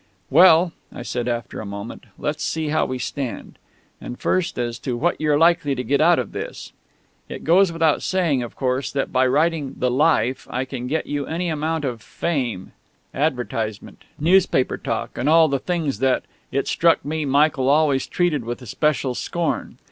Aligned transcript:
"Well," 0.31 0.71
I 0.91 1.03
said 1.03 1.27
after 1.27 1.61
a 1.61 1.65
moment, 1.67 2.05
"let's 2.17 2.43
see 2.43 2.69
how 2.69 2.87
we 2.87 2.97
stand. 2.97 3.59
And 4.01 4.17
first 4.19 4.57
as 4.57 4.79
to 4.79 4.97
what 4.97 5.21
you're 5.21 5.37
likely 5.37 5.75
to 5.75 5.83
get 5.83 6.01
out 6.01 6.17
of 6.17 6.31
this. 6.31 6.71
It 7.29 7.43
goes 7.43 7.71
without 7.71 8.01
saying, 8.01 8.41
of 8.41 8.55
course, 8.55 8.91
that 8.93 9.11
by 9.13 9.27
writing 9.27 9.75
the 9.77 9.91
'Life' 9.91 10.47
I 10.49 10.65
can 10.65 10.87
get 10.87 11.05
you 11.05 11.27
any 11.27 11.49
amount 11.49 11.85
of 11.85 12.01
'fame' 12.01 12.71
advertisement, 13.13 14.03
newspaper 14.17 14.79
talk, 14.79 15.19
and 15.19 15.29
all 15.29 15.47
the 15.47 15.59
things 15.59 15.99
that, 15.99 16.23
it 16.51 16.67
struck 16.67 17.05
me, 17.05 17.23
Michael 17.23 17.69
always 17.69 18.07
treated 18.07 18.43
with 18.43 18.63
especial 18.63 19.13
scorn. 19.13 19.77